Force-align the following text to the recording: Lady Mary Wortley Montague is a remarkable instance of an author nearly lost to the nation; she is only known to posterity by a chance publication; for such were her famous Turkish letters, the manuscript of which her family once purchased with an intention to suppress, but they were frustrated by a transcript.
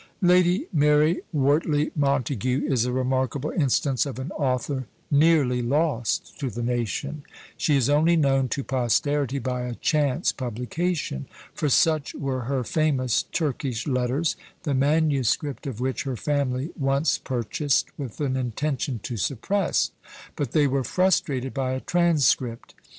Lady 0.23 0.65
Mary 0.73 1.21
Wortley 1.31 1.91
Montague 1.95 2.65
is 2.67 2.85
a 2.85 2.91
remarkable 2.91 3.51
instance 3.51 4.03
of 4.07 4.17
an 4.17 4.31
author 4.31 4.87
nearly 5.11 5.61
lost 5.61 6.39
to 6.39 6.49
the 6.49 6.63
nation; 6.63 7.21
she 7.55 7.75
is 7.77 7.87
only 7.87 8.15
known 8.15 8.47
to 8.49 8.63
posterity 8.63 9.37
by 9.37 9.61
a 9.61 9.75
chance 9.75 10.31
publication; 10.31 11.27
for 11.53 11.69
such 11.69 12.15
were 12.15 12.45
her 12.45 12.63
famous 12.63 13.25
Turkish 13.31 13.85
letters, 13.85 14.35
the 14.63 14.73
manuscript 14.73 15.67
of 15.67 15.79
which 15.79 16.01
her 16.05 16.15
family 16.17 16.71
once 16.75 17.19
purchased 17.19 17.89
with 17.95 18.19
an 18.19 18.35
intention 18.35 18.99
to 19.03 19.17
suppress, 19.17 19.91
but 20.35 20.51
they 20.51 20.65
were 20.65 20.83
frustrated 20.83 21.53
by 21.53 21.73
a 21.73 21.79
transcript. 21.79 22.73